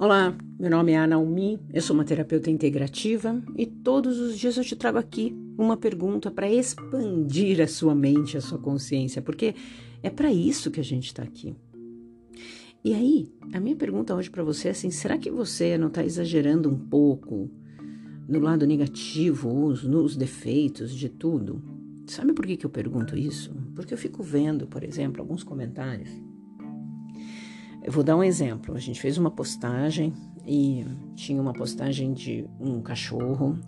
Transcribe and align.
Olá, 0.00 0.32
meu 0.56 0.70
nome 0.70 0.92
é 0.92 0.96
Ana 0.96 1.16
Almi, 1.16 1.58
eu 1.74 1.82
sou 1.82 1.92
uma 1.92 2.04
terapeuta 2.04 2.48
integrativa 2.48 3.42
e 3.56 3.66
todos 3.66 4.20
os 4.20 4.38
dias 4.38 4.56
eu 4.56 4.62
te 4.62 4.76
trago 4.76 4.96
aqui 4.96 5.36
uma 5.58 5.76
pergunta 5.76 6.30
para 6.30 6.48
expandir 6.48 7.60
a 7.60 7.66
sua 7.66 7.96
mente, 7.96 8.36
a 8.36 8.40
sua 8.40 8.60
consciência, 8.60 9.20
porque 9.20 9.56
é 10.00 10.08
para 10.08 10.32
isso 10.32 10.70
que 10.70 10.78
a 10.78 10.84
gente 10.84 11.06
está 11.06 11.24
aqui. 11.24 11.52
E 12.84 12.94
aí, 12.94 13.28
a 13.52 13.58
minha 13.58 13.74
pergunta 13.74 14.14
hoje 14.14 14.30
para 14.30 14.44
você 14.44 14.68
é 14.68 14.70
assim: 14.70 14.88
será 14.88 15.18
que 15.18 15.32
você 15.32 15.76
não 15.76 15.88
está 15.88 16.04
exagerando 16.04 16.70
um 16.70 16.78
pouco 16.78 17.50
no 18.28 18.38
lado 18.38 18.64
negativo, 18.68 19.66
os, 19.66 19.82
nos 19.82 20.16
defeitos 20.16 20.94
de 20.94 21.08
tudo? 21.08 21.60
Sabe 22.06 22.32
por 22.32 22.46
que, 22.46 22.56
que 22.56 22.64
eu 22.64 22.70
pergunto 22.70 23.16
isso? 23.16 23.52
Porque 23.74 23.94
eu 23.94 23.98
fico 23.98 24.22
vendo, 24.22 24.64
por 24.68 24.84
exemplo, 24.84 25.20
alguns 25.20 25.42
comentários 25.42 26.08
eu 27.88 27.92
vou 27.92 28.04
dar 28.04 28.16
um 28.16 28.22
exemplo. 28.22 28.76
A 28.76 28.78
gente 28.78 29.00
fez 29.00 29.16
uma 29.16 29.30
postagem 29.30 30.12
e 30.46 30.84
tinha 31.16 31.40
uma 31.40 31.54
postagem 31.54 32.12
de 32.12 32.46
um 32.60 32.82
cachorro 32.82 33.58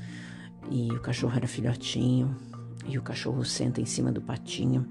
e 0.71 0.93
o 0.93 1.01
cachorro 1.01 1.35
era 1.35 1.47
filhotinho 1.47 2.37
e 2.87 2.99
o 2.99 3.03
cachorro 3.03 3.43
senta 3.47 3.81
em 3.81 3.87
cima 3.87 4.13
do 4.13 4.21
patinho 4.21 4.87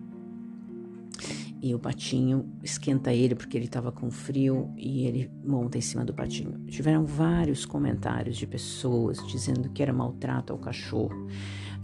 e 1.61 1.75
o 1.75 1.79
patinho 1.79 2.51
esquenta 2.63 3.13
ele 3.13 3.35
porque 3.35 3.55
ele 3.55 3.65
estava 3.65 3.91
com 3.91 4.09
frio 4.09 4.73
e 4.75 5.05
ele 5.05 5.29
monta 5.45 5.77
em 5.77 5.81
cima 5.81 6.03
do 6.03 6.11
patinho. 6.11 6.65
Tiveram 6.65 7.05
vários 7.05 7.67
comentários 7.67 8.35
de 8.35 8.47
pessoas 8.47 9.19
dizendo 9.27 9.69
que 9.69 9.83
era 9.83 9.93
maltrato 9.93 10.53
ao 10.53 10.57
cachorro, 10.57 11.27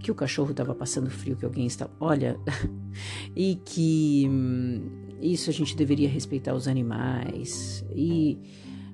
que 0.06 0.12
o 0.12 0.16
cachorro 0.16 0.52
estava 0.52 0.76
passando 0.76 1.10
frio, 1.10 1.36
que 1.36 1.46
alguém 1.46 1.66
estava, 1.66 1.90
olha, 2.00 2.38
e 3.36 3.56
que 3.66 4.28
hum, 4.30 4.88
isso 5.20 5.50
a 5.50 5.54
gente 5.54 5.76
deveria 5.76 6.08
respeitar 6.08 6.54
os 6.54 6.68
animais. 6.68 7.84
E, 7.90 8.38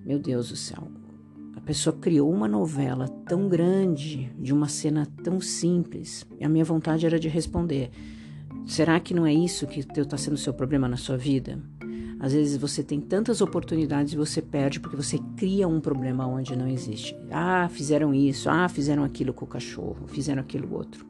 meu 0.06 0.18
Deus 0.18 0.48
do 0.48 0.56
céu, 0.56 0.88
a 1.54 1.60
pessoa 1.60 1.94
criou 1.94 2.32
uma 2.32 2.48
novela 2.48 3.10
tão 3.28 3.50
grande 3.50 4.32
de 4.40 4.54
uma 4.54 4.70
cena 4.70 5.06
tão 5.22 5.42
simples. 5.42 6.26
E 6.40 6.46
a 6.46 6.50
minha 6.50 6.64
vontade 6.64 7.06
era 7.06 7.20
de 7.20 7.28
responder 7.28 7.92
Será 8.66 8.98
que 9.02 9.14
não 9.14 9.26
é 9.26 9.34
isso 9.34 9.68
que 9.68 9.82
está 9.82 10.18
sendo 10.18 10.38
seu 10.38 10.54
problema 10.54 10.88
na 10.88 10.96
sua 10.96 11.18
vida? 11.18 11.60
Às 12.22 12.34
vezes 12.34 12.56
você 12.56 12.84
tem 12.84 13.02
tantas 13.02 13.42
oportunidades 13.42 14.14
e 14.14 14.16
você 14.16 14.44
perde 14.44 14.80
porque 14.80 14.96
você 14.96 15.18
cria 15.36 15.68
um 15.68 15.82
problema 15.82 16.28
onde 16.28 16.56
não 16.56 16.68
existe. 16.68 17.18
Ah, 17.32 17.68
fizeram 17.68 18.14
isso, 18.14 18.48
ah, 18.48 18.70
fizeram 18.70 19.04
aquilo 19.04 19.34
com 19.34 19.44
o 19.44 19.48
cachorro, 19.48 20.06
fizeram 20.08 20.40
aquilo 20.40 20.72
outro. 20.72 21.04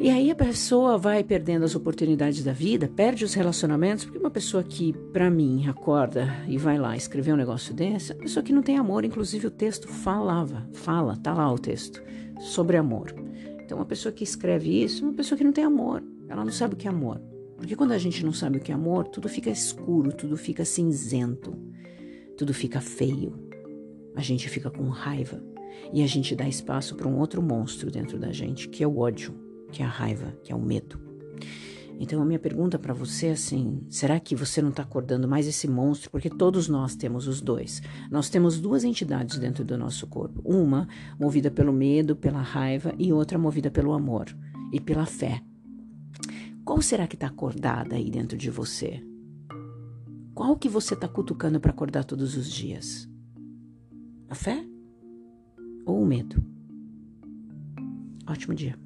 E 0.00 0.08
aí 0.08 0.30
a 0.30 0.34
pessoa 0.34 0.96
vai 0.96 1.22
perdendo 1.22 1.66
as 1.66 1.74
oportunidades 1.74 2.42
da 2.42 2.54
vida, 2.54 2.88
perde 2.88 3.22
os 3.22 3.34
relacionamentos, 3.34 4.06
porque 4.06 4.18
uma 4.18 4.30
pessoa 4.30 4.62
que, 4.62 4.94
para 5.12 5.28
mim, 5.28 5.68
acorda 5.68 6.34
e 6.48 6.56
vai 6.56 6.78
lá 6.78 6.96
escrever 6.96 7.34
um 7.34 7.36
negócio 7.36 7.74
desse, 7.74 8.12
é 8.12 8.14
uma 8.14 8.22
pessoa 8.22 8.42
que 8.42 8.50
não 8.50 8.62
tem 8.62 8.78
amor, 8.78 9.04
inclusive 9.04 9.46
o 9.46 9.50
texto 9.50 9.88
falava, 9.88 10.66
fala, 10.72 11.18
tá 11.18 11.34
lá 11.34 11.52
o 11.52 11.58
texto, 11.58 12.02
sobre 12.38 12.78
amor. 12.78 13.14
Então, 13.62 13.76
uma 13.76 13.84
pessoa 13.84 14.10
que 14.10 14.24
escreve 14.24 14.82
isso 14.82 15.04
é 15.04 15.08
uma 15.08 15.14
pessoa 15.14 15.36
que 15.36 15.44
não 15.44 15.52
tem 15.52 15.64
amor. 15.64 16.02
Ela 16.30 16.46
não 16.46 16.52
sabe 16.52 16.72
o 16.72 16.76
que 16.78 16.88
é 16.88 16.90
amor. 16.90 17.20
Porque 17.60 17.76
quando 17.76 17.92
a 17.92 17.98
gente 17.98 18.24
não 18.24 18.32
sabe 18.32 18.56
o 18.56 18.60
que 18.60 18.72
é 18.72 18.74
amor, 18.74 19.06
tudo 19.08 19.28
fica 19.28 19.50
escuro, 19.50 20.14
tudo 20.14 20.34
fica 20.34 20.64
cinzento, 20.64 21.54
tudo 22.34 22.54
fica 22.54 22.80
feio. 22.80 23.38
A 24.16 24.22
gente 24.22 24.48
fica 24.48 24.70
com 24.70 24.88
raiva 24.88 25.44
e 25.92 26.02
a 26.02 26.06
gente 26.06 26.34
dá 26.34 26.48
espaço 26.48 26.96
para 26.96 27.06
um 27.06 27.18
outro 27.18 27.42
monstro 27.42 27.90
dentro 27.90 28.18
da 28.18 28.32
gente, 28.32 28.66
que 28.66 28.82
é 28.82 28.88
o 28.88 28.98
ódio, 28.98 29.34
que 29.70 29.82
é 29.82 29.84
a 29.84 29.88
raiva, 29.90 30.34
que 30.42 30.50
é 30.50 30.56
o 30.56 30.58
medo. 30.58 30.98
Então 31.98 32.22
a 32.22 32.24
minha 32.24 32.38
pergunta 32.38 32.78
para 32.78 32.94
você 32.94 33.26
é 33.26 33.32
assim: 33.32 33.82
será 33.90 34.18
que 34.18 34.34
você 34.34 34.62
não 34.62 34.70
está 34.70 34.82
acordando 34.82 35.28
mais 35.28 35.46
esse 35.46 35.68
monstro? 35.68 36.10
Porque 36.10 36.30
todos 36.30 36.66
nós 36.66 36.96
temos 36.96 37.28
os 37.28 37.42
dois. 37.42 37.82
Nós 38.10 38.30
temos 38.30 38.58
duas 38.58 38.84
entidades 38.84 39.38
dentro 39.38 39.66
do 39.66 39.76
nosso 39.76 40.06
corpo: 40.06 40.40
uma 40.46 40.88
movida 41.18 41.50
pelo 41.50 41.74
medo, 41.74 42.16
pela 42.16 42.40
raiva, 42.40 42.94
e 42.98 43.12
outra 43.12 43.38
movida 43.38 43.70
pelo 43.70 43.92
amor 43.92 44.34
e 44.72 44.80
pela 44.80 45.04
fé. 45.04 45.42
Qual 46.64 46.80
será 46.82 47.06
que 47.06 47.16
está 47.16 47.26
acordada 47.26 47.96
aí 47.96 48.10
dentro 48.10 48.36
de 48.36 48.50
você? 48.50 49.02
Qual 50.34 50.56
que 50.56 50.68
você 50.68 50.94
está 50.94 51.08
cutucando 51.08 51.60
para 51.60 51.70
acordar 51.70 52.04
todos 52.04 52.36
os 52.36 52.50
dias? 52.50 53.08
A 54.28 54.34
fé 54.34 54.64
ou 55.84 56.02
o 56.02 56.06
medo? 56.06 56.42
Ótimo 58.26 58.54
dia. 58.54 58.78